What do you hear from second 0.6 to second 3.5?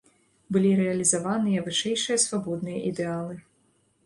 рэалізаваныя вышэйшыя свабодныя ідэалы.